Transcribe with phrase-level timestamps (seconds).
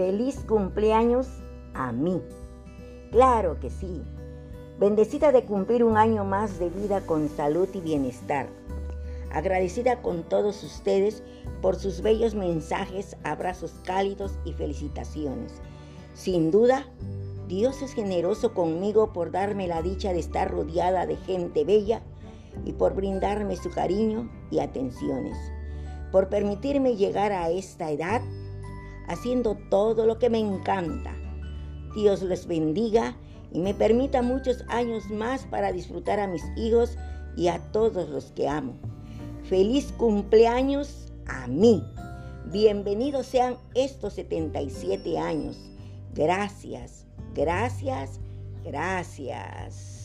[0.00, 1.28] Feliz cumpleaños
[1.74, 2.22] a mí.
[3.10, 4.02] Claro que sí.
[4.78, 8.48] Bendecida de cumplir un año más de vida con salud y bienestar.
[9.30, 11.22] Agradecida con todos ustedes
[11.60, 15.52] por sus bellos mensajes, abrazos cálidos y felicitaciones.
[16.14, 16.86] Sin duda,
[17.46, 22.00] Dios es generoso conmigo por darme la dicha de estar rodeada de gente bella
[22.64, 25.36] y por brindarme su cariño y atenciones,
[26.10, 28.22] por permitirme llegar a esta edad
[29.10, 31.12] haciendo todo lo que me encanta.
[31.94, 33.16] Dios les bendiga
[33.52, 36.96] y me permita muchos años más para disfrutar a mis hijos
[37.36, 38.74] y a todos los que amo.
[39.42, 41.82] Feliz cumpleaños a mí.
[42.52, 45.58] Bienvenidos sean estos 77 años.
[46.14, 48.20] Gracias, gracias,
[48.64, 49.99] gracias.